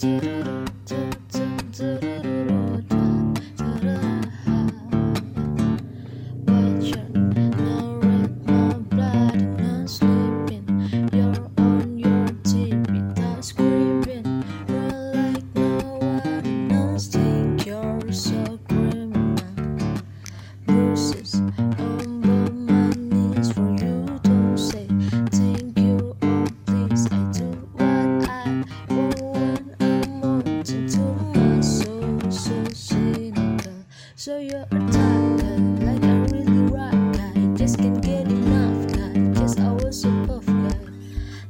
[0.00, 0.59] Thank you.
[34.20, 34.92] So you're a type
[35.40, 37.32] guy, like a really rock guy.
[37.56, 40.76] Just can't get enough guy, just I was so puff guy.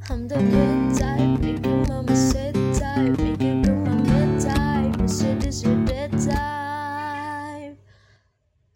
[0.08, 5.00] I'm the good type, make your mama set type, make your girl my type.
[5.00, 7.76] I said this your bedtime.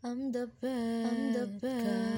[0.03, 1.85] I'm the bad, I'm the bad.
[1.85, 2.14] Guy.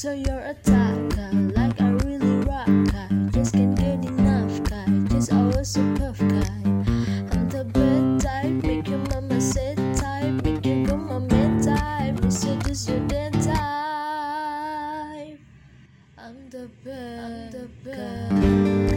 [0.00, 0.94] So you're a guy,
[1.54, 3.08] like I really rock guy.
[3.32, 6.62] Just can't get enough guy, just always a puff guy.
[6.64, 12.30] I'm the bad type, make your mama say type, make you go mama type, you
[12.30, 15.38] seduce your dead type.
[16.16, 18.89] I'm the bad, I'm the bad.